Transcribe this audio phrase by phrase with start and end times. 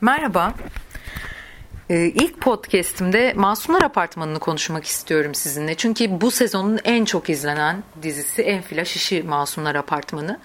[0.00, 0.54] Merhaba.
[1.90, 5.74] Ee, ilk podcast'imde Masumlar Apartmanı'nı konuşmak istiyorum sizinle.
[5.74, 10.38] Çünkü bu sezonun en çok izlenen dizisi En Flash İşi Masumlar Apartmanı.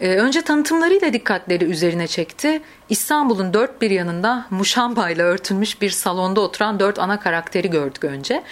[0.00, 2.62] Ee, önce tanıtımlarıyla dikkatleri üzerine çekti.
[2.88, 8.42] İstanbul'un dört bir yanında muşamba ile örtülmüş bir salonda oturan dört ana karakteri gördük önce.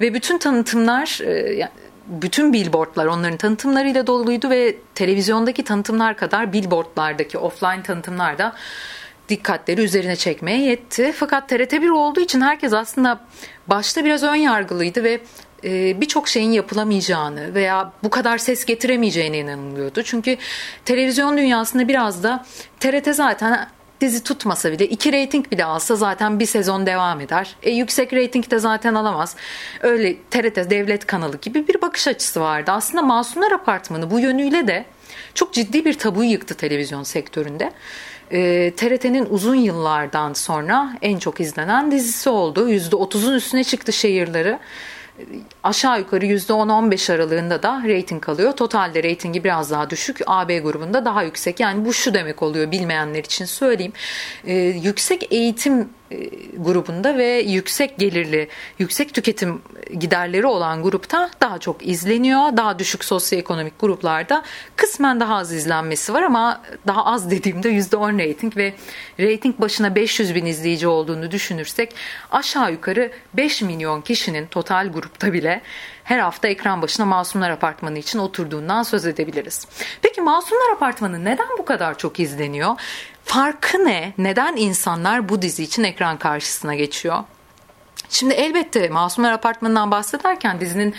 [0.00, 1.20] Ve bütün tanıtımlar...
[1.24, 1.68] E,
[2.08, 8.54] bütün billboardlar onların tanıtımlarıyla doluydu ve televizyondaki tanıtımlar kadar billboardlardaki offline tanıtımlar da
[9.28, 11.12] dikkatleri üzerine çekmeye yetti.
[11.16, 13.20] Fakat TRT1 olduğu için herkes aslında
[13.66, 15.20] başta biraz ön yargılıydı ve
[15.64, 20.02] e, birçok şeyin yapılamayacağını veya bu kadar ses getiremeyeceğine inanılıyordu.
[20.02, 20.36] Çünkü
[20.84, 22.44] televizyon dünyasında biraz da
[22.80, 23.68] TRT zaten
[24.00, 27.56] dizi tutmasa bile iki reyting bile alsa zaten bir sezon devam eder.
[27.62, 29.36] E, yüksek reyting de zaten alamaz.
[29.80, 32.70] Öyle TRT devlet kanalı gibi bir bakış açısı vardı.
[32.70, 34.84] Aslında Masumlar Apartmanı bu yönüyle de
[35.34, 37.72] çok ciddi bir tabuyu yıktı televizyon sektöründe.
[38.32, 42.70] E, TRT'nin uzun yıllardan sonra en çok izlenen dizisi oldu.
[42.70, 44.58] %30'un üstüne çıktı şehirleri
[45.62, 48.52] aşağı yukarı %10-15 aralığında da reyting alıyor.
[48.52, 50.20] Totalde reytingi biraz daha düşük.
[50.26, 51.60] AB grubunda daha yüksek.
[51.60, 53.92] Yani bu şu demek oluyor bilmeyenler için söyleyeyim.
[54.44, 55.86] Ee, yüksek eğitim e,
[56.56, 59.62] grubunda ve yüksek gelirli, yüksek tüketim
[59.98, 62.56] giderleri olan grupta daha çok izleniyor.
[62.56, 64.42] Daha düşük sosyoekonomik gruplarda
[64.76, 68.74] kısmen daha az izlenmesi var ama daha az dediğimde %10 reyting ve
[69.20, 71.94] reyting başına 500 bin izleyici olduğunu düşünürsek
[72.30, 75.62] aşağı yukarı 5 milyon kişinin total grupta bile
[76.04, 79.66] her hafta ekran başına Masumlar Apartmanı için oturduğundan söz edebiliriz.
[80.02, 82.76] Peki Masumlar Apartmanı neden bu kadar çok izleniyor?
[83.28, 84.12] Farkı ne?
[84.18, 87.24] Neden insanlar bu dizi için ekran karşısına geçiyor?
[88.10, 90.94] Şimdi elbette Masumlar Apartmanı'ndan bahsederken dizinin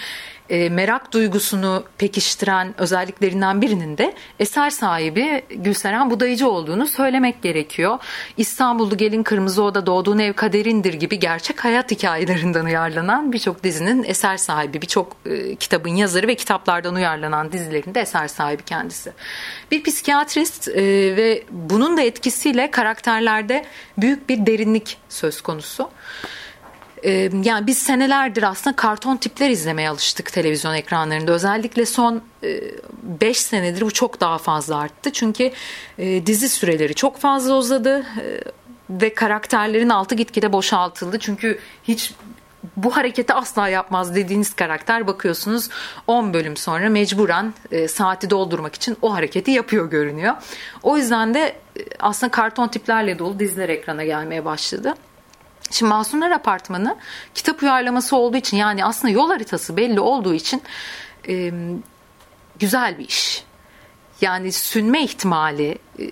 [0.49, 7.99] e, merak duygusunu pekiştiren özelliklerinden birinin de eser sahibi Gülseren Budayıcı olduğunu söylemek gerekiyor.
[8.37, 14.37] İstanbullu Gelin Kırmızı Oda Doğduğun Ev Kaderindir gibi gerçek hayat hikayelerinden uyarlanan birçok dizinin eser
[14.37, 19.13] sahibi, birçok e, kitabın yazarı ve kitaplardan uyarlanan dizilerin de eser sahibi kendisi.
[19.71, 20.81] Bir psikiyatrist e,
[21.15, 23.65] ve bunun da etkisiyle karakterlerde
[23.97, 25.89] büyük bir derinlik söz konusu.
[27.03, 31.31] Ee, yani biz senelerdir aslında karton tipler izlemeye alıştık televizyon ekranlarında.
[31.31, 32.21] Özellikle son
[33.03, 35.11] 5 e, senedir bu çok daha fazla arttı.
[35.11, 35.51] Çünkü
[35.97, 38.25] e, dizi süreleri çok fazla uzadı e,
[38.89, 41.19] ve karakterlerin altı gitgide boşaltıldı.
[41.19, 42.13] Çünkü hiç
[42.77, 45.69] bu hareketi asla yapmaz dediğiniz karakter bakıyorsunuz
[46.07, 50.35] 10 bölüm sonra mecburen e, saati doldurmak için o hareketi yapıyor görünüyor.
[50.83, 51.55] O yüzden de e,
[51.99, 54.95] aslında karton tiplerle dolu diziler ekrana gelmeye başladı.
[55.71, 56.97] Şimdi Masumlar Apartmanı
[57.35, 60.61] kitap uyarlaması olduğu için yani aslında yol haritası belli olduğu için
[61.27, 61.51] e,
[62.59, 63.43] güzel bir iş.
[64.21, 66.03] Yani sünme ihtimali e,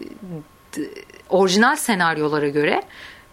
[1.29, 2.83] orijinal senaryolara göre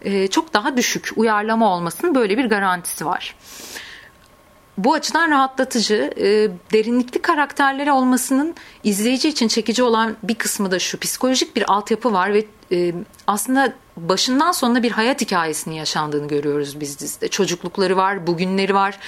[0.02, 3.36] e, çok daha düşük uyarlama olmasının böyle bir garantisi var.
[4.78, 6.24] Bu açıdan rahatlatıcı, e,
[6.72, 8.54] derinlikli karakterleri olmasının
[8.84, 11.00] izleyici için çekici olan bir kısmı da şu.
[11.00, 12.94] Psikolojik bir altyapı var ve e,
[13.26, 17.28] aslında başından sonuna bir hayat hikayesinin yaşandığını görüyoruz biz dizide.
[17.28, 18.98] Çocuklukları var, bugünleri var.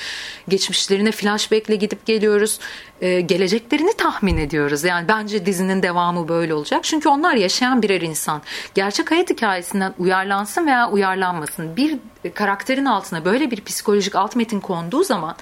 [0.48, 2.58] Geçmişlerine flashback'le gidip geliyoruz.
[3.00, 4.84] Ee, geleceklerini tahmin ediyoruz.
[4.84, 6.84] Yani bence dizinin devamı böyle olacak.
[6.84, 8.42] Çünkü onlar yaşayan birer insan.
[8.74, 11.76] Gerçek hayat hikayesinden uyarlansın veya uyarlanmasın.
[11.76, 11.98] Bir
[12.34, 15.36] karakterin altına böyle bir psikolojik alt metin konduğu zaman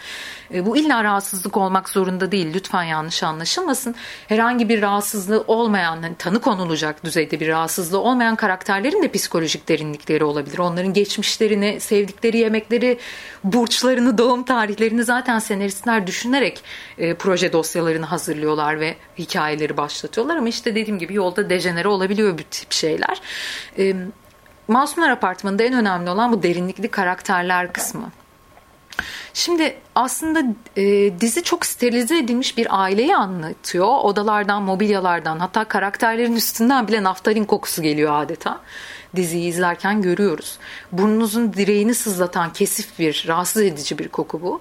[0.55, 2.55] e, bu illa rahatsızlık olmak zorunda değil.
[2.55, 3.95] Lütfen yanlış anlaşılmasın.
[4.29, 10.25] Herhangi bir rahatsızlığı olmayan, hani tanı konulacak düzeyde bir rahatsızlığı olmayan karakterlerin de psikolojik derinlikleri
[10.25, 10.59] olabilir.
[10.59, 12.99] Onların geçmişlerini, sevdikleri yemekleri,
[13.45, 16.65] burçlarını, doğum tarihlerini zaten senaristler düşünerek
[16.99, 20.37] e, proje dosyalarını hazırlıyorlar ve hikayeleri başlatıyorlar.
[20.37, 23.21] Ama işte dediğim gibi yolda dejenere olabiliyor bu tip şeyler.
[23.79, 23.95] E,
[24.69, 28.11] Masumlar Apartmanı'nda en önemli olan bu derinlikli karakterler kısmı.
[29.35, 30.43] Şimdi aslında
[30.77, 33.87] e, dizi çok sterilize edilmiş bir aileyi anlatıyor.
[33.87, 38.61] Odalardan, mobilyalardan hatta karakterlerin üstünden bile naftalin kokusu geliyor adeta.
[39.17, 40.59] Diziyi izlerken görüyoruz.
[40.93, 44.61] Burnunuzun direğini sızlatan kesif bir, rahatsız edici bir koku bu.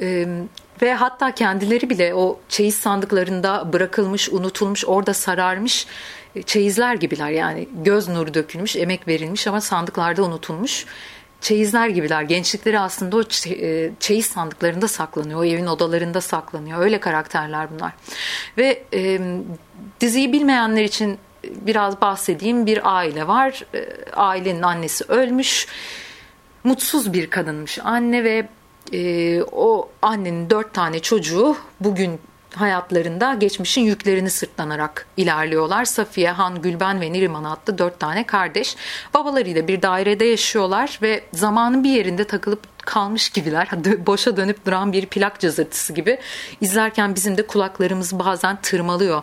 [0.00, 0.28] E,
[0.82, 5.86] ve hatta kendileri bile o çeyiz sandıklarında bırakılmış, unutulmuş, orada sararmış
[6.46, 7.30] çeyizler gibiler.
[7.30, 10.86] Yani göz nuru dökülmüş, emek verilmiş ama sandıklarda unutulmuş
[11.40, 12.22] çeyizler gibiler.
[12.22, 15.40] Gençlikleri aslında o e, çeyiz sandıklarında saklanıyor.
[15.40, 16.78] O evin odalarında saklanıyor.
[16.78, 17.92] Öyle karakterler bunlar.
[18.58, 19.20] Ve e,
[20.00, 22.66] diziyi bilmeyenler için biraz bahsedeyim.
[22.66, 23.64] Bir aile var.
[23.74, 25.66] E, ailenin annesi ölmüş.
[26.64, 28.48] Mutsuz bir kadınmış anne ve
[28.92, 32.20] e, o annenin dört tane çocuğu bugün
[32.54, 35.84] hayatlarında geçmişin yüklerini sırtlanarak ilerliyorlar.
[35.84, 38.76] Safiye, Han, Gülben ve Neriman adlı dört tane kardeş.
[39.14, 43.68] Babalarıyla bir dairede yaşıyorlar ve zamanın bir yerinde takılıp kalmış gibiler.
[44.06, 46.18] Boşa dönüp duran bir plak cızırtısı gibi.
[46.60, 49.22] İzlerken bizim de kulaklarımız bazen tırmalıyor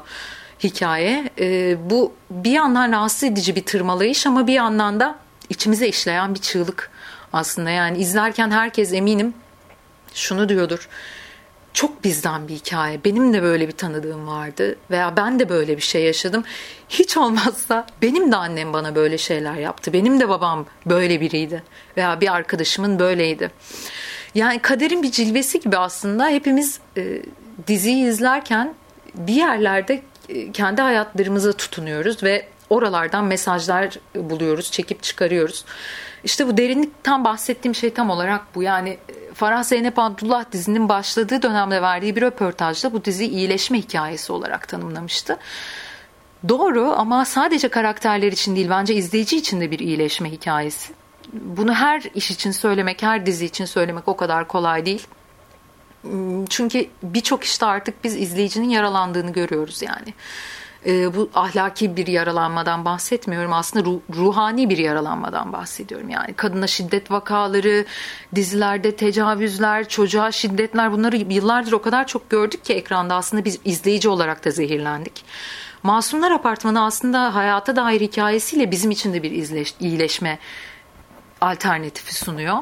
[0.64, 1.30] hikaye.
[1.40, 5.16] E, bu bir yandan rahatsız edici bir tırmalayış ama bir yandan da
[5.50, 6.92] içimize işleyen bir çığlık
[7.34, 7.70] aslında.
[7.70, 9.34] Yani izlerken herkes eminim
[10.14, 10.90] şunu diyordur
[11.78, 13.04] çok bizden bir hikaye.
[13.06, 16.44] Benim de böyle bir tanıdığım vardı veya ben de böyle bir şey yaşadım.
[16.90, 19.94] Hiç olmazsa benim de annem bana böyle şeyler yaptı.
[19.94, 21.64] Benim de babam böyle biriydi
[21.98, 23.52] veya bir arkadaşımın böyleydi.
[24.36, 27.22] Yani kaderin bir cilvesi gibi aslında hepimiz e,
[27.68, 28.74] diziyi izlerken
[29.16, 35.66] bir yerlerde e, kendi hayatlarımıza tutunuyoruz ve oralardan mesajlar buluyoruz, çekip çıkarıyoruz.
[36.24, 38.64] İşte bu derinlikten bahsettiğim şey tam olarak bu.
[38.64, 44.34] Yani e, Farah Zeynep Abdullah dizinin başladığı dönemde verdiği bir röportajda bu dizi iyileşme hikayesi
[44.34, 45.38] olarak tanımlamıştı.
[46.50, 50.94] Doğru ama sadece karakterler için değil bence izleyici için de bir iyileşme hikayesi.
[51.34, 55.08] Bunu her iş için söylemek, her dizi için söylemek o kadar kolay değil.
[56.02, 60.14] Hmm, çünkü birçok işte artık biz izleyicinin yaralandığını görüyoruz yani
[60.88, 63.54] e, bu ahlaki bir yaralanmadan bahsetmiyorum.
[63.54, 66.10] Aslında ruh, ruhani bir yaralanmadan bahsediyorum.
[66.10, 67.86] Yani kadına şiddet vakaları,
[68.36, 74.10] dizilerde tecavüzler, çocuğa şiddetler bunları yıllardır o kadar çok gördük ki ekranda aslında biz izleyici
[74.10, 75.26] olarak da zehirlendik.
[75.84, 79.32] Masumlar Apartmanı aslında hayata dair hikayesiyle bizim için de bir
[79.80, 80.40] iyileşme
[81.42, 82.58] alternatifi sunuyor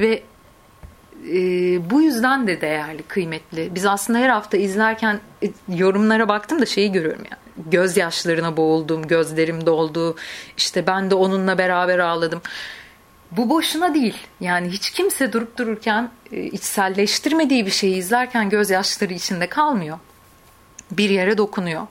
[0.00, 0.22] ve
[1.28, 3.74] e, bu yüzden de değerli, kıymetli.
[3.74, 7.40] Biz aslında her hafta izlerken e, yorumlara baktım da şeyi görüyorum yani
[7.70, 10.16] gözyaşlarına boğuldum, gözlerim doldu.
[10.56, 12.42] İşte ben de onunla beraber ağladım.
[13.30, 14.16] Bu boşuna değil.
[14.40, 19.98] Yani hiç kimse durup dururken e, içselleştirmediği bir şeyi izlerken gözyaşları içinde kalmıyor.
[20.90, 21.86] Bir yere dokunuyor.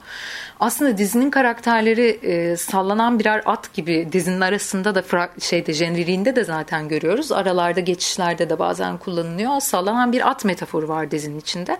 [0.60, 6.88] Aslında dizinin karakterleri e, sallanan birer at gibi dizinin arasında da şeyde jeneriğinde de zaten
[6.88, 7.32] görüyoruz.
[7.32, 9.60] Aralarda geçişlerde de bazen kullanılıyor.
[9.60, 11.78] Sallanan bir at metaforu var dizinin içinde.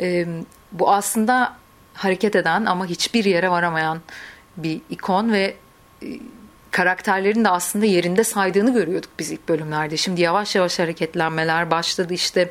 [0.00, 0.26] E,
[0.72, 1.56] bu aslında
[1.94, 4.00] hareket eden ama hiçbir yere varamayan
[4.56, 5.54] bir ikon ve
[6.02, 6.06] e,
[6.70, 9.96] karakterlerin de aslında yerinde saydığını görüyorduk biz ilk bölümlerde.
[9.96, 12.50] Şimdi yavaş yavaş hareketlenmeler başladı işte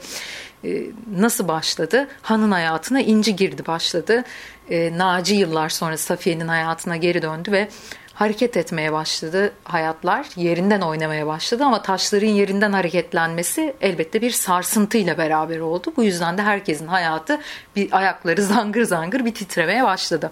[1.11, 2.07] nasıl başladı?
[2.21, 4.23] Han'ın hayatına İnci girdi başladı.
[4.69, 7.69] E, Naci yıllar sonra Safiye'nin hayatına geri döndü ve
[8.13, 10.27] hareket etmeye başladı hayatlar.
[10.35, 15.93] Yerinden oynamaya başladı ama taşların yerinden hareketlenmesi elbette bir sarsıntıyla beraber oldu.
[15.97, 17.39] Bu yüzden de herkesin hayatı
[17.75, 20.31] bir ayakları zangır zangır bir titremeye başladı.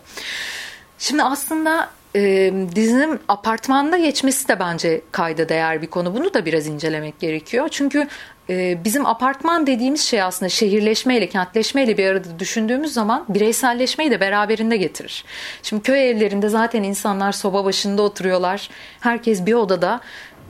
[1.00, 6.16] Şimdi aslında e, dizinin apartmanda geçmesi de bence kayda değer bir konu.
[6.16, 7.68] Bunu da biraz incelemek gerekiyor.
[7.72, 8.08] Çünkü
[8.50, 14.78] e, bizim apartman dediğimiz şey aslında şehirleşmeyle, kentleşmeyle bir arada düşündüğümüz zaman bireyselleşmeyi de beraberinde
[14.78, 15.26] getirir.
[15.64, 18.70] Şimdi köy evlerinde zaten insanlar soba başında oturuyorlar.
[19.00, 20.02] Herkes bir odada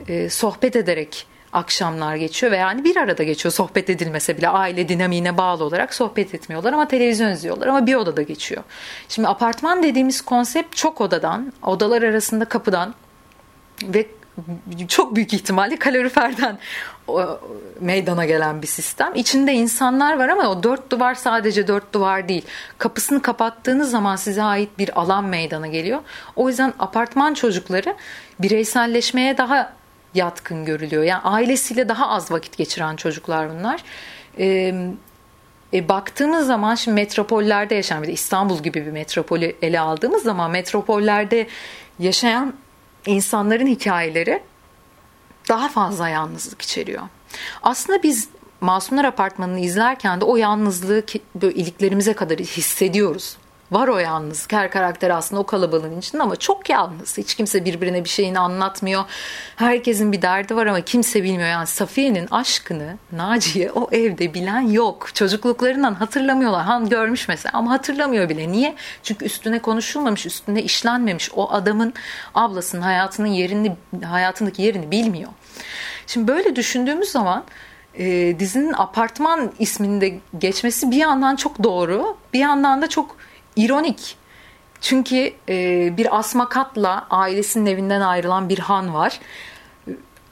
[0.08, 5.38] e, sohbet ederek akşamlar geçiyor ve yani bir arada geçiyor sohbet edilmese bile aile dinamiğine
[5.38, 8.64] bağlı olarak sohbet etmiyorlar ama televizyon izliyorlar ama bir odada geçiyor.
[9.10, 12.96] Şimdi apartman dediğimiz konsept çok odadan, odalar arasında kapıdan
[13.84, 14.08] ve
[14.88, 16.58] çok büyük ihtimalle kaloriferden
[17.80, 19.16] meydana gelen bir sistem.
[19.16, 22.46] İçinde insanlar var ama o dört duvar sadece dört duvar değil.
[22.78, 26.00] Kapısını kapattığınız zaman size ait bir alan meydana geliyor.
[26.36, 27.96] O yüzden apartman çocukları
[28.40, 29.74] bireyselleşmeye daha
[30.16, 31.04] yatkın görülüyor.
[31.04, 33.84] Yani ailesiyle daha az vakit geçiren çocuklar bunlar.
[34.40, 34.74] Ee,
[35.74, 40.52] e, baktığımız zaman şimdi metropollerde yaşayan bir de İstanbul gibi bir metropolü ele aldığımız zaman
[40.52, 41.48] metropollerde
[42.00, 42.54] yaşayan
[43.06, 44.44] insanların hikayeleri
[45.50, 47.04] daha fazla yalnızlık içeriyor.
[47.64, 48.30] Aslında biz
[48.62, 51.04] Masumlar Apartmanı'nı izlerken de o yalnızlığı
[51.42, 53.38] iliklerimize kadar hissediyoruz.
[53.72, 54.48] Var o yalnız.
[54.52, 57.18] Her karakter aslında o kalabalığın içinde ama çok yalnız.
[57.18, 59.04] Hiç kimse birbirine bir şeyini anlatmıyor.
[59.56, 61.50] Herkesin bir derdi var ama kimse bilmiyor.
[61.50, 65.10] Yani Safiye'nin aşkını Naciye o evde bilen yok.
[65.14, 66.64] Çocukluklarından hatırlamıyorlar.
[66.64, 68.52] Han görmüş mesela ama hatırlamıyor bile.
[68.52, 68.76] Niye?
[69.04, 71.32] Çünkü üstüne konuşulmamış, üstüne işlenmemiş.
[71.36, 71.94] O adamın
[72.36, 75.30] ablasının hayatının yerini, hayatındaki yerini bilmiyor.
[76.08, 77.44] Şimdi böyle düşündüğümüz zaman
[77.98, 83.16] e, dizinin apartman isminde geçmesi bir yandan çok doğru, bir yandan da çok
[83.56, 84.18] ironik.
[84.82, 89.20] Çünkü e, bir asmakatla ailesinin evinden ayrılan bir han var.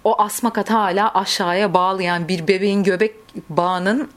[0.03, 3.15] O asmakat hala aşağıya bağlayan bir bebeğin göbek
[3.49, 4.09] bağının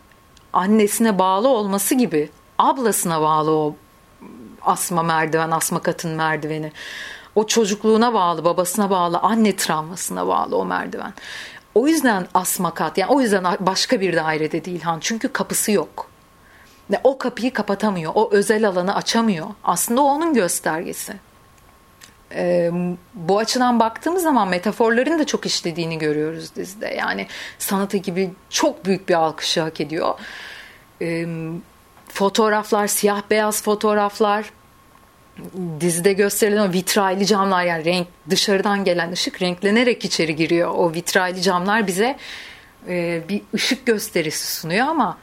[0.53, 3.77] annesine bağlı olması gibi ablasına bağlı o
[4.63, 6.73] asma merdiven, asma katın merdiveni.
[7.35, 11.13] O çocukluğuna bağlı, babasına bağlı, anne travmasına bağlı o merdiven.
[11.75, 14.99] O yüzden asma kat, yani o yüzden başka bir dairede değil Han.
[15.01, 16.09] Çünkü kapısı yok.
[17.05, 19.47] O kapıyı kapatamıyor, o özel alanı açamıyor.
[19.65, 21.13] Aslında o onun göstergesi.
[22.35, 22.71] Ee,
[23.15, 26.87] bu açıdan baktığımız zaman metaforların da çok işlediğini görüyoruz dizide.
[26.87, 27.27] Yani
[27.59, 30.15] sanat ekibi çok büyük bir alkışı hak ediyor.
[31.03, 31.27] Ee,
[32.09, 34.51] fotoğraflar, siyah beyaz fotoğraflar,
[35.81, 40.71] dizide gösterilen o vitraylı camlar yani renk dışarıdan gelen ışık renklenerek içeri giriyor.
[40.75, 42.17] O vitraylı camlar bize
[42.89, 45.19] e, bir ışık gösterisi sunuyor ama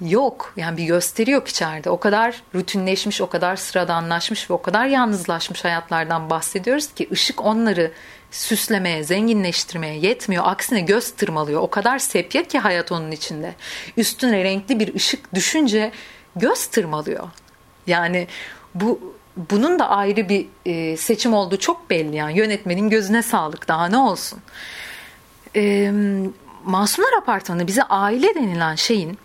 [0.00, 0.52] yok.
[0.56, 1.90] Yani bir gösteri yok içeride.
[1.90, 7.92] O kadar rutinleşmiş, o kadar sıradanlaşmış ve o kadar yalnızlaşmış hayatlardan bahsediyoruz ki ışık onları
[8.30, 10.44] süslemeye, zenginleştirmeye yetmiyor.
[10.46, 11.60] Aksine göz tırmalıyor.
[11.60, 13.54] O kadar sepya ki hayat onun içinde.
[13.96, 15.92] Üstüne renkli bir ışık düşünce
[16.36, 17.28] göz tırmalıyor.
[17.86, 18.26] Yani
[18.74, 19.14] bu
[19.50, 23.96] bunun da ayrı bir e, seçim olduğu çok belli yani yönetmenin gözüne sağlık daha ne
[23.96, 24.38] olsun.
[25.56, 25.92] E,
[26.64, 29.18] Masumlar Apartmanı bize aile denilen şeyin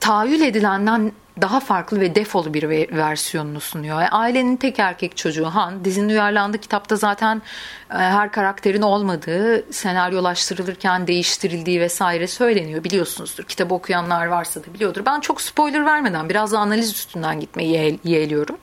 [0.00, 4.00] tahayyül edilenden daha farklı ve defolu bir versiyonunu sunuyor.
[4.00, 5.84] Yani ailenin tek erkek çocuğu Han.
[5.84, 7.42] Dizinin uyarlandığı kitapta zaten
[7.90, 12.84] e, her karakterin olmadığı, senaryolaştırılırken değiştirildiği vesaire söyleniyor.
[12.84, 13.44] Biliyorsunuzdur.
[13.44, 15.06] Kitabı okuyanlar varsa da biliyordur.
[15.06, 18.56] Ben çok spoiler vermeden biraz da analiz üstünden gitmeyi yeğliyorum.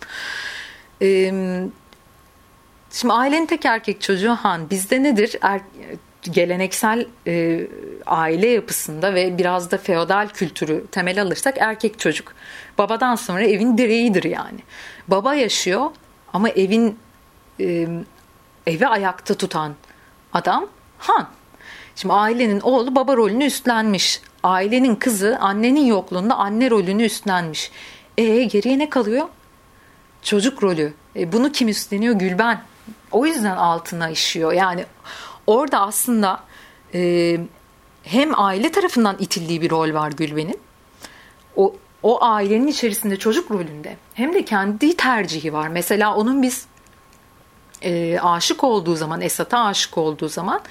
[2.91, 4.69] Şimdi ailenin tek erkek çocuğu Han.
[4.69, 5.35] Bizde nedir?
[5.41, 5.61] Er,
[6.31, 7.67] geleneksel e,
[8.05, 12.33] aile yapısında ve biraz da feodal kültürü temel alırsak erkek çocuk.
[12.77, 14.59] Babadan sonra evin direğidir yani.
[15.07, 15.91] Baba yaşıyor
[16.33, 16.99] ama evin
[17.59, 17.87] e,
[18.67, 19.75] evi ayakta tutan
[20.33, 20.65] adam
[20.97, 21.27] han.
[21.95, 24.21] Şimdi ailenin oğlu baba rolünü üstlenmiş.
[24.43, 27.71] Ailenin kızı annenin yokluğunda anne rolünü üstlenmiş.
[28.17, 29.27] E geriye ne kalıyor?
[30.21, 30.93] Çocuk rolü.
[31.15, 32.15] E, bunu kim üstleniyor?
[32.15, 32.61] Gülben.
[33.11, 34.53] O yüzden altına işiyor.
[34.53, 34.85] Yani
[35.47, 36.43] orada aslında
[36.93, 37.39] e,
[38.03, 40.59] hem aile tarafından itildiği bir rol var Gülben'in.
[41.55, 43.97] O, o ailenin içerisinde çocuk rolünde.
[44.13, 45.67] Hem de kendi tercihi var.
[45.67, 46.65] Mesela onun biz
[47.81, 50.61] e, aşık olduğu zaman, Esat'a aşık olduğu zaman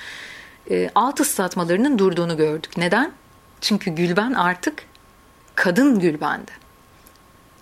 [0.70, 2.76] e, alt ıslatmalarının durduğunu gördük.
[2.76, 3.12] Neden?
[3.60, 4.84] Çünkü Gülben artık
[5.54, 6.50] kadın Gülben'di.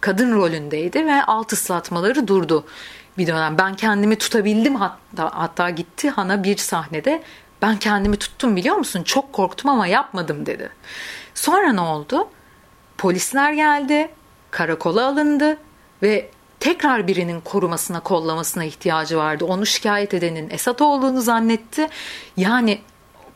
[0.01, 2.65] Kadın rolündeydi ve alt ıslatmaları durdu
[3.19, 3.59] bir dönem.
[3.59, 7.23] Ben kendimi tutabildim hatta, hatta gitti Hana bir sahnede
[7.63, 9.03] ben kendimi tuttum biliyor musun?
[9.03, 10.71] Çok korktum ama yapmadım dedi.
[11.35, 12.29] Sonra ne oldu?
[12.99, 14.11] Polisler geldi,
[14.51, 15.57] karakola alındı
[16.03, 19.45] ve tekrar birinin korumasına, kollamasına ihtiyacı vardı.
[19.45, 21.89] Onu şikayet edenin Esat olduğunu zannetti.
[22.37, 22.81] Yani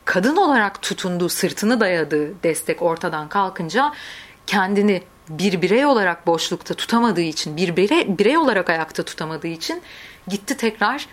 [0.04, 3.93] kadın olarak tutunduğu, sırtını dayadığı destek ortadan kalkınca
[4.47, 9.83] kendini bir birey olarak boşlukta tutamadığı için, bir birey, birey olarak ayakta tutamadığı için
[10.28, 11.07] gitti tekrar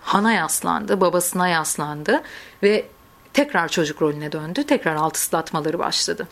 [0.00, 2.22] Han'a yaslandı, babasına yaslandı
[2.62, 2.86] ve
[3.32, 4.64] tekrar çocuk rolüne döndü.
[4.64, 6.28] Tekrar alt ıslatmaları başladı.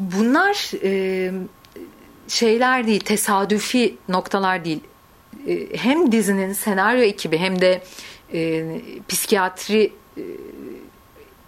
[0.00, 1.32] Bunlar e,
[2.28, 4.80] şeyler değil, tesadüfi noktalar değil.
[5.46, 7.82] E, hem dizinin senaryo ekibi hem de
[8.32, 8.64] e,
[9.08, 10.22] psikiyatri e,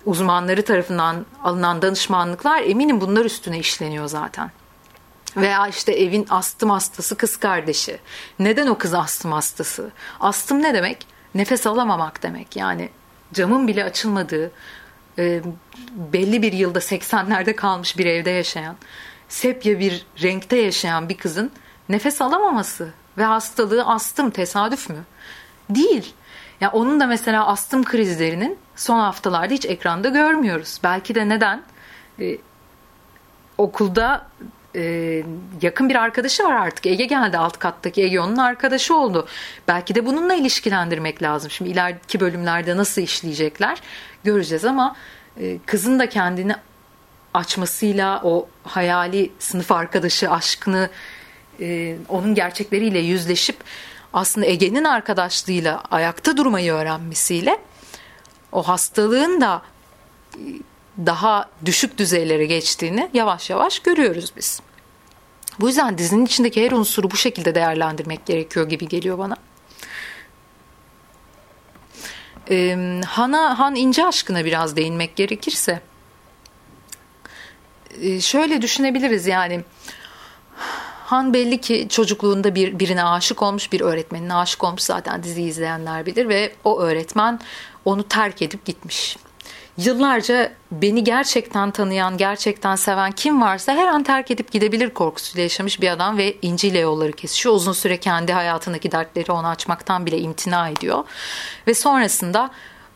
[0.06, 4.50] uzmanları tarafından alınan danışmanlıklar eminim bunlar üstüne işleniyor zaten.
[5.36, 7.98] Veya işte evin astım hastası kız kardeşi.
[8.38, 9.90] Neden o kız astım hastası?
[10.20, 11.06] Astım ne demek?
[11.34, 12.56] Nefes alamamak demek.
[12.56, 12.88] Yani
[13.32, 14.50] camın bile açılmadığı,
[15.18, 15.42] e,
[15.92, 18.76] belli bir yılda 80'lerde kalmış bir evde yaşayan,
[19.28, 21.50] sepya bir renkte yaşayan bir kızın
[21.88, 25.04] nefes alamaması ve hastalığı astım tesadüf mü?
[25.70, 26.14] Değil.
[26.60, 30.80] Ya onun da mesela astım krizlerinin son haftalarda hiç ekranda görmüyoruz.
[30.84, 31.62] Belki de neden?
[32.20, 32.38] Ee,
[33.58, 34.26] okulda
[34.78, 35.22] e,
[35.62, 36.86] yakın bir arkadaşı var artık.
[36.86, 39.28] Ege geldi alt kattaki Ege onun arkadaşı oldu.
[39.68, 41.50] Belki de bununla ilişkilendirmek lazım.
[41.50, 43.78] Şimdi ileriki bölümlerde nasıl işleyecekler
[44.24, 44.96] göreceğiz ama
[45.40, 46.54] e, kızın da kendini
[47.34, 50.90] açmasıyla o hayali sınıf arkadaşı aşkını
[51.60, 53.56] e, onun gerçekleriyle yüzleşip
[54.12, 57.58] aslında Ege'nin arkadaşlığıyla ayakta durmayı öğrenmesiyle
[58.52, 59.62] o hastalığın da
[60.34, 60.40] e,
[61.06, 64.60] daha düşük düzeylere geçtiğini yavaş yavaş görüyoruz biz.
[65.60, 69.36] Bu yüzden dizinin içindeki her unsuru bu şekilde değerlendirmek gerekiyor gibi geliyor bana.
[72.50, 75.80] Ee, Han'a, Han ince aşkına biraz değinmek gerekirse
[78.20, 79.60] şöyle düşünebiliriz yani.
[81.04, 84.82] Han belli ki çocukluğunda bir birine aşık olmuş, bir öğretmenine aşık olmuş.
[84.82, 87.40] Zaten dizi izleyenler bilir ve o öğretmen
[87.84, 89.16] onu terk edip gitmiş
[89.78, 95.80] yıllarca beni gerçekten tanıyan, gerçekten seven kim varsa her an terk edip gidebilir korkusuyla yaşamış
[95.80, 97.54] bir adam ve İnci ile yolları kesişiyor.
[97.54, 101.04] Uzun süre kendi hayatındaki dertleri ona açmaktan bile imtina ediyor.
[101.66, 102.50] Ve sonrasında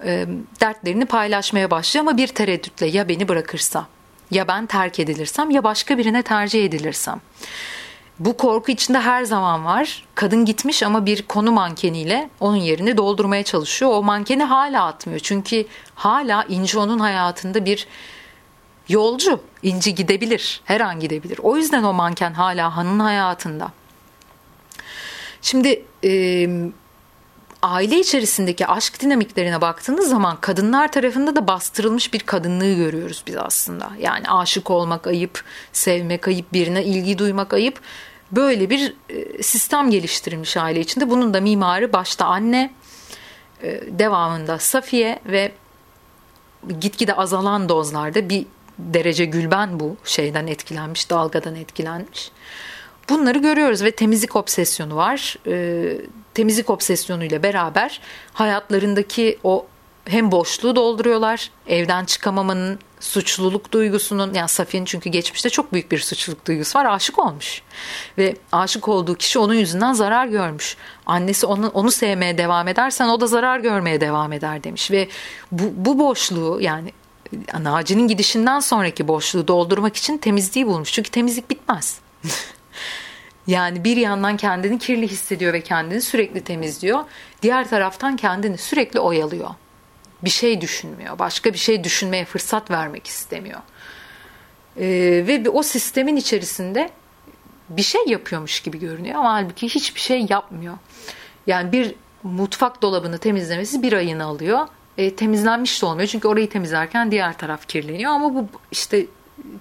[0.05, 0.27] e,
[0.61, 3.87] dertlerini paylaşmaya başlıyor ama bir tereddütle ya beni bırakırsa
[4.31, 7.21] Ya ben terk edilirsem ya başka birine tercih edilirsem.
[8.19, 10.04] Bu korku içinde her zaman var.
[10.14, 13.90] Kadın gitmiş ama bir konu mankeniyle onun yerini doldurmaya çalışıyor.
[13.90, 15.21] O mankeni hala atmıyor.
[15.21, 17.87] Çünkü hala İnci onun hayatında bir
[18.88, 19.40] yolcu.
[19.62, 20.61] İnci gidebilir.
[20.64, 21.38] Her an gidebilir.
[21.42, 23.73] O yüzden o manken hala Han'ın hayatında.
[25.42, 26.11] Şimdi e,
[27.62, 33.90] aile içerisindeki aşk dinamiklerine baktığınız zaman kadınlar tarafında da bastırılmış bir kadınlığı görüyoruz biz aslında.
[34.00, 37.81] Yani aşık olmak ayıp, sevmek ayıp, birine ilgi duymak ayıp.
[38.33, 41.11] Böyle bir e, sistem geliştirilmiş aile içinde.
[41.11, 42.73] Bunun da mimarı başta anne,
[43.62, 45.52] e, devamında Safiye ve
[46.81, 48.47] gitgide azalan dozlarda bir
[48.78, 52.31] derece Gülben bu şeyden etkilenmiş, dalgadan etkilenmiş.
[53.09, 55.37] Bunları görüyoruz ve temizlik obsesyonu var.
[55.47, 55.97] E,
[56.35, 58.00] temizlik obsesyonuyla beraber
[58.32, 59.66] hayatlarındaki o
[60.04, 66.47] hem boşluğu dolduruyorlar, evden çıkamamanın, suçluluk duygusunun, yani Safiye'nin çünkü geçmişte çok büyük bir suçluluk
[66.47, 67.62] duygusu var, aşık olmuş.
[68.18, 70.76] Ve aşık olduğu kişi onun yüzünden zarar görmüş.
[71.06, 74.90] Annesi onu, onu sevmeye devam edersen o da zarar görmeye devam eder demiş.
[74.90, 75.09] Ve
[75.52, 76.92] bu, bu boşluğu yani
[77.61, 80.92] Naci'nin gidişinden sonraki boşluğu doldurmak için temizliği bulmuş.
[80.92, 81.99] Çünkü temizlik bitmez.
[83.46, 87.04] Yani bir yandan kendini kirli hissediyor ve kendini sürekli temizliyor.
[87.42, 89.50] Diğer taraftan kendini sürekli oyalıyor.
[90.25, 91.18] Bir şey düşünmüyor.
[91.18, 93.61] Başka bir şey düşünmeye fırsat vermek istemiyor.
[94.76, 96.90] Ee, ve o sistemin içerisinde
[97.68, 100.75] bir şey yapıyormuş gibi görünüyor ama halbuki hiçbir şey yapmıyor.
[101.46, 104.68] Yani bir mutfak dolabını temizlemesi bir ayını alıyor.
[104.99, 109.06] E, temizlenmiş de olmuyor çünkü orayı temizlerken diğer taraf kirleniyor ama bu işte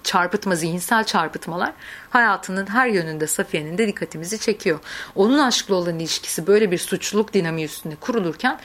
[0.04, 1.72] çarpıtma, zihinsel çarpıtmalar
[2.10, 4.78] hayatının her yönünde Safiye'nin de dikkatimizi çekiyor.
[5.14, 8.60] Onun aşkla olan ilişkisi böyle bir suçluluk dinamiği üstünde kurulurken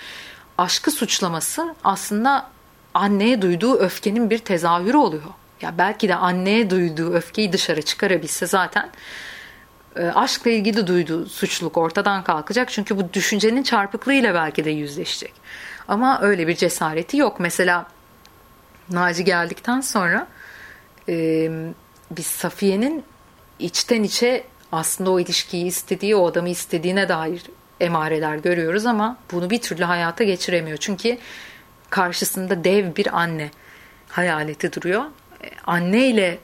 [0.58, 2.50] aşkı suçlaması aslında
[2.94, 5.24] anneye duyduğu öfkenin bir tezahürü oluyor.
[5.62, 8.90] Ya belki de anneye duyduğu öfkeyi dışarı çıkarabilse zaten
[9.96, 12.70] e, aşkla ilgili duyduğu suçluluk ortadan kalkacak.
[12.72, 15.34] Çünkü bu düşüncenin çarpıklığıyla belki de yüzleşecek.
[15.88, 17.40] Ama öyle bir cesareti yok.
[17.40, 17.86] Mesela
[18.90, 20.28] Naci geldikten sonra
[21.10, 21.50] e,
[22.12, 23.04] biz Safiye'nin
[23.60, 27.44] içten içe aslında o ilişkiyi istediği, o adamı istediğine dair
[27.80, 30.78] emareler görüyoruz ama bunu bir türlü hayata geçiremiyor.
[30.78, 31.18] Çünkü
[31.90, 33.52] karşısında dev bir anne
[34.10, 35.04] hayaleti duruyor.
[35.66, 36.38] Anne ile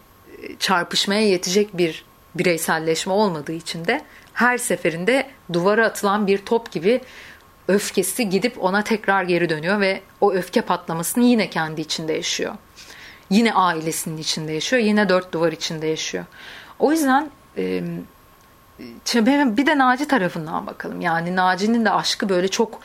[0.60, 4.02] çarpışmaya yetecek bir bireyselleşme olmadığı için de
[4.34, 7.02] her seferinde duvara atılan bir top gibi
[7.68, 12.54] öfkesi gidip ona tekrar geri dönüyor ve o öfke patlamasını yine kendi içinde yaşıyor.
[13.30, 14.82] Yine ailesinin içinde yaşıyor.
[14.82, 16.26] Yine dört duvar içinde yaşıyor.
[16.80, 17.30] O yüzden
[19.58, 21.02] bir de Naci tarafından bakalım.
[21.02, 22.80] Yani Naci'nin de aşkı böyle çok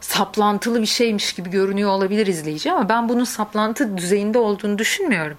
[0.00, 5.36] saplantılı bir şeymiş gibi görünüyor olabilir izleyici ama ben bunun saplantı düzeyinde olduğunu düşünmüyorum.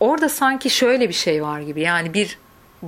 [0.00, 2.38] Orada sanki şöyle bir şey var gibi yani bir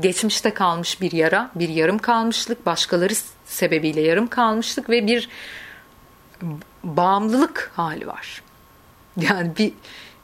[0.00, 5.28] geçmişte kalmış bir yara, bir yarım kalmışlık, başkaları sebebiyle yarım kalmışlık ve bir
[6.85, 8.42] bağımlılık hali var.
[9.16, 9.72] Yani bir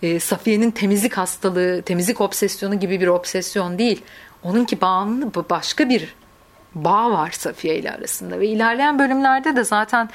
[0.03, 4.03] e, Safiye'nin temizlik hastalığı, temizlik obsesyonu gibi bir obsesyon değil.
[4.43, 6.15] Onunki bağımlı başka bir
[6.75, 10.11] bağ var Safiye ile arasında ve ilerleyen bölümlerde de zaten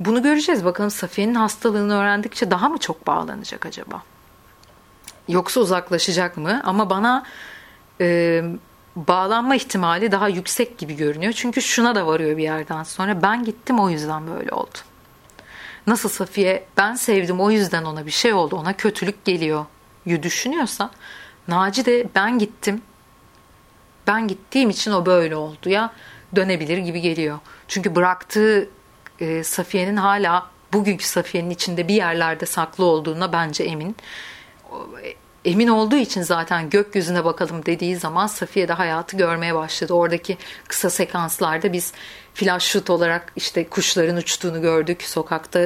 [0.00, 0.64] bunu göreceğiz.
[0.64, 4.02] Bakalım Safiye'nin hastalığını öğrendikçe daha mı çok bağlanacak acaba?
[5.28, 6.60] Yoksa uzaklaşacak mı?
[6.64, 7.24] Ama bana
[8.00, 8.42] e,
[8.96, 11.32] bağlanma ihtimali daha yüksek gibi görünüyor.
[11.32, 13.22] Çünkü şuna da varıyor bir yerden sonra.
[13.22, 14.78] Ben gittim o yüzden böyle oldu.
[15.88, 19.66] Nasıl Safiye ben sevdim o yüzden ona bir şey oldu ona kötülük geliyor
[20.06, 20.90] yu düşünüyorsa
[21.48, 22.82] Naci de ben gittim
[24.06, 25.92] ben gittiğim için o böyle oldu ya
[26.36, 27.38] dönebilir gibi geliyor.
[27.68, 28.68] Çünkü bıraktığı
[29.20, 33.96] e, Safiye'nin hala bugünkü Safiye'nin içinde bir yerlerde saklı olduğuna bence emin.
[35.44, 39.92] Emin olduğu için zaten gökyüzüne bakalım dediği zaman Safiye de hayatı görmeye başladı.
[39.92, 41.92] Oradaki kısa sekanslarda biz
[42.34, 45.02] flash shoot olarak işte kuşların uçtuğunu gördük.
[45.02, 45.60] Sokakta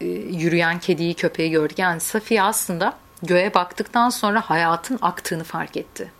[0.00, 1.78] e, yürüyen kediyi, köpeği gördük.
[1.78, 6.10] Yani Safiye aslında göğe baktıktan sonra hayatın aktığını fark etti.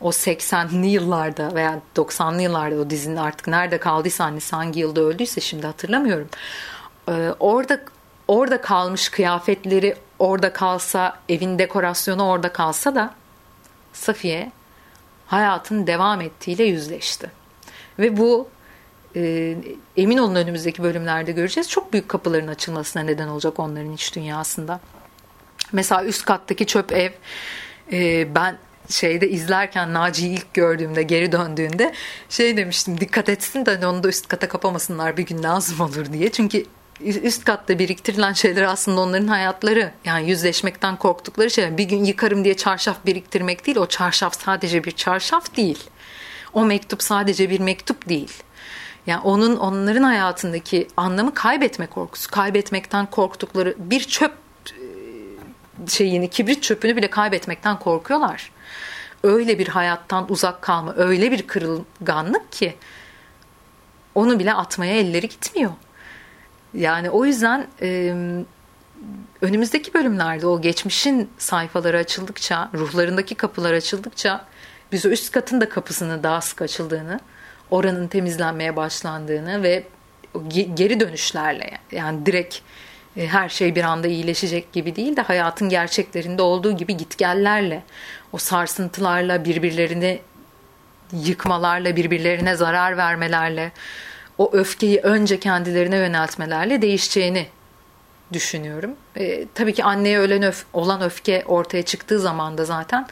[0.00, 5.40] O 80'li yıllarda veya 90'lı yıllarda o dizinin artık nerede kaldıysa annesi hangi yılda öldüyse
[5.40, 6.28] şimdi hatırlamıyorum.
[7.08, 7.80] Ee, orada
[8.28, 13.14] orada kalmış kıyafetleri orada kalsa, evin dekorasyonu orada kalsa da
[13.92, 14.52] Safiye
[15.26, 17.30] hayatın devam ettiğiyle yüzleşti.
[17.98, 18.48] Ve bu
[19.16, 19.54] e,
[19.96, 21.68] emin olun önümüzdeki bölümlerde göreceğiz.
[21.70, 24.80] Çok büyük kapıların açılmasına neden olacak onların iç dünyasında.
[25.72, 27.10] Mesela üst kattaki çöp ev
[27.92, 28.58] e, ben
[28.88, 31.92] şeyde izlerken Naci'yi ilk gördüğümde geri döndüğünde
[32.28, 36.32] şey demiştim dikkat etsin de onu da üst kata kapamasınlar bir gün lazım olur diye.
[36.32, 36.64] Çünkü
[37.00, 39.92] üst katta biriktirilen şeyler aslında onların hayatları.
[40.04, 41.78] Yani yüzleşmekten korktukları şey.
[41.78, 43.76] Bir gün yıkarım diye çarşaf biriktirmek değil.
[43.76, 45.84] O çarşaf sadece bir çarşaf değil.
[46.52, 48.42] O mektup sadece bir mektup değil.
[49.06, 52.30] Yani onun onların hayatındaki anlamı kaybetme korkusu.
[52.30, 54.32] Kaybetmekten korktukları bir çöp
[54.66, 58.50] e, şeyini, kibrit çöpünü bile kaybetmekten korkuyorlar.
[59.22, 62.76] Öyle bir hayattan uzak kalma, öyle bir kırılganlık ki
[64.14, 65.72] onu bile atmaya elleri gitmiyor.
[66.76, 68.14] Yani o yüzden e,
[69.40, 74.44] önümüzdeki bölümlerde o geçmişin sayfaları açıldıkça, ruhlarındaki kapılar açıldıkça
[74.92, 77.20] biz o üst katın da kapısının daha sık açıldığını,
[77.70, 79.84] oranın temizlenmeye başlandığını ve
[80.74, 82.58] geri dönüşlerle yani direkt
[83.16, 87.82] e, her şey bir anda iyileşecek gibi değil de hayatın gerçeklerinde olduğu gibi gitgellerle,
[88.32, 90.20] o sarsıntılarla, birbirlerini
[91.12, 93.72] yıkmalarla, birbirlerine zarar vermelerle,
[94.38, 97.46] o öfkeyi önce kendilerine yöneltmelerle değişeceğini
[98.32, 98.90] düşünüyorum.
[99.16, 103.06] E, tabii ki anneye ölen öf olan öfke ortaya çıktığı zaman da zaten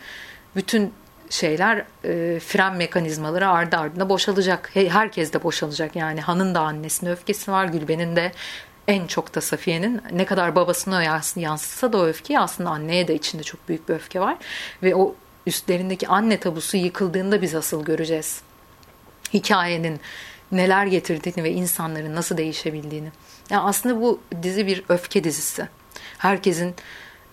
[0.57, 0.93] bütün
[1.31, 4.71] şeyler e, fren mekanizmaları ardı ardına boşalacak.
[4.75, 8.33] Herkes de boşalacak yani Han'ın da annesinin öfkesi var Gülben'in de
[8.89, 11.03] en çok da Safiye'nin ne kadar babasına
[11.37, 14.37] yansıtsa da o öfkeyi aslında anneye de içinde çok büyük bir öfke var.
[14.83, 15.15] Ve o
[15.47, 18.43] üstlerindeki anne tabusu yıkıldığında biz asıl göreceğiz.
[19.33, 20.01] Hikayenin
[20.57, 23.13] neler getirdiğini ve insanların nasıl değişebildiğini.
[23.51, 25.69] Yani aslında bu dizi bir öfke dizisi.
[26.19, 26.75] Herkesin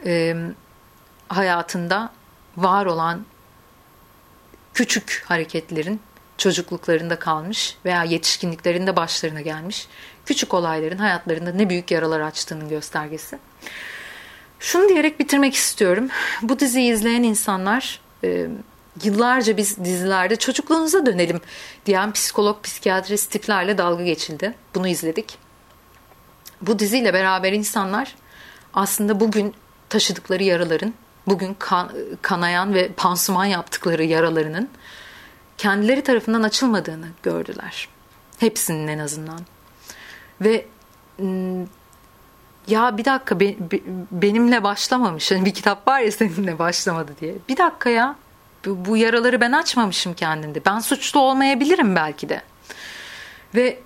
[0.05, 0.35] e,
[1.27, 2.13] hayatında
[2.57, 3.25] var olan
[4.73, 6.01] küçük hareketlerin
[6.37, 9.87] çocukluklarında kalmış veya yetişkinliklerinde başlarına gelmiş
[10.25, 13.39] küçük olayların hayatlarında ne büyük yaralar açtığının göstergesi.
[14.59, 16.07] Şunu diyerek bitirmek istiyorum.
[16.41, 18.01] Bu diziyi izleyen insanlar
[19.05, 21.41] yıllarca biz dizilerde çocukluğunuza dönelim
[21.85, 24.53] diyen psikolog, psikiyatrist tiplerle dalga geçildi.
[24.75, 25.37] Bunu izledik.
[26.61, 28.15] Bu diziyle beraber insanlar
[28.73, 29.53] aslında bugün
[29.89, 30.93] taşıdıkları yaraların,
[31.27, 34.69] bugün kan, kanayan ve pansuman yaptıkları yaralarının
[35.57, 37.89] kendileri tarafından açılmadığını gördüler.
[38.39, 39.39] Hepsinin en azından.
[40.41, 40.65] Ve
[42.67, 43.79] ya bir dakika be, be,
[44.11, 45.31] benimle başlamamış.
[45.31, 47.35] Yani bir kitap var ya seninle başlamadı diye.
[47.49, 48.15] Bir dakika ya
[48.65, 50.65] bu, bu yaraları ben açmamışım kendimde.
[50.65, 52.41] Ben suçlu olmayabilirim belki de.
[53.55, 53.79] Ve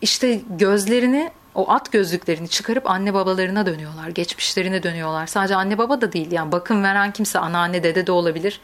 [0.00, 4.08] işte gözlerini o at gözlüklerini çıkarıp anne babalarına dönüyorlar.
[4.08, 5.26] Geçmişlerine dönüyorlar.
[5.26, 6.32] Sadece anne baba da değil.
[6.32, 8.60] Yani bakım veren kimse anneanne dede de olabilir.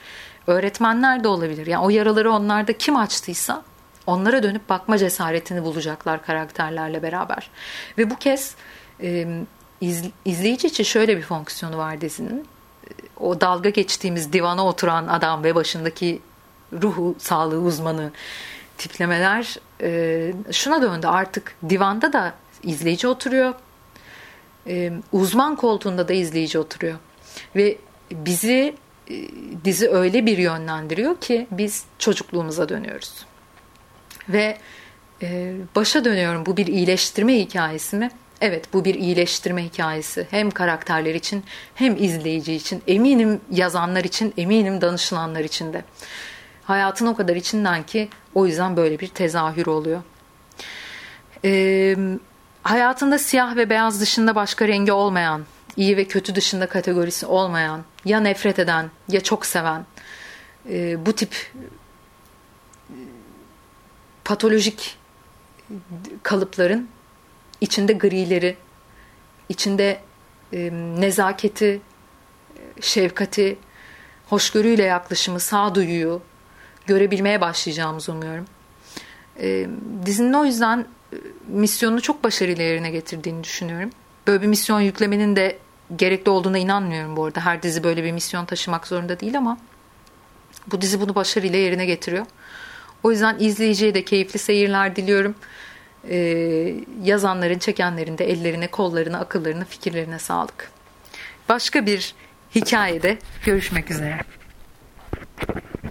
[0.47, 1.67] Öğretmenler de olabilir.
[1.67, 3.63] Yani o yaraları onlarda kim açtıysa
[4.07, 7.51] onlara dönüp bakma cesaretini bulacaklar karakterlerle beraber.
[7.99, 8.55] Ve bu kez
[9.03, 9.27] e,
[9.81, 12.47] iz, izleyici için şöyle bir fonksiyonu var dizinin.
[13.21, 16.21] O dalga geçtiğimiz divana oturan adam ve başındaki
[16.83, 18.13] ruhu sağlığı uzmanı
[18.79, 23.55] tiplemeler e, şuna döndü artık divanda da izleyici oturuyor.
[24.67, 26.99] E, uzman koltuğunda da izleyici oturuyor.
[27.57, 27.79] Ve
[28.11, 28.75] bizi
[29.11, 29.15] e,
[29.65, 33.27] dizi öyle bir yönlendiriyor ki biz çocukluğumuza dönüyoruz.
[34.29, 34.59] Ve
[35.23, 38.11] e, başa dönüyorum bu bir iyileştirme hikayesi mi?
[38.41, 40.27] Evet bu bir iyileştirme hikayesi.
[40.31, 42.83] Hem karakterler için hem izleyici için.
[42.87, 45.85] Eminim yazanlar için, eminim danışılanlar için de.
[46.65, 50.03] Hayatın o kadar içinden ki o yüzden böyle bir tezahür oluyor.
[51.45, 51.97] Ee,
[52.63, 55.45] hayatında siyah ve beyaz dışında başka rengi olmayan,
[55.77, 59.85] iyi ve kötü dışında kategorisi olmayan, ya nefret eden ya çok seven
[60.71, 61.53] e, bu tip
[64.25, 64.99] patolojik
[66.23, 66.89] kalıpların
[67.61, 68.57] içinde grileri,
[69.49, 70.01] içinde
[70.53, 71.81] e, nezaketi,
[72.81, 73.59] şefkati,
[74.27, 76.23] hoşgörüyle yaklaşımı, sağduyuyu
[76.87, 78.45] görebilmeye başlayacağımızı umuyorum.
[79.41, 79.67] E,
[80.07, 80.87] dizinin o yüzden
[81.49, 83.91] misyonunu çok başarılı yerine getirdiğini düşünüyorum.
[84.27, 85.59] Böyle bir misyon yüklemenin de
[85.97, 87.41] gerekli olduğuna inanmıyorum bu arada.
[87.41, 89.59] Her dizi böyle bir misyon taşımak zorunda değil ama
[90.67, 92.27] bu dizi bunu başarıyla yerine getiriyor.
[93.03, 95.35] O yüzden izleyiciye de keyifli seyirler diliyorum.
[96.11, 100.71] Ee, yazanların, çekenlerin de ellerine, kollarına, akıllarına, fikirlerine sağlık.
[101.49, 102.15] Başka bir
[102.55, 104.21] hikayede görüşmek üzere.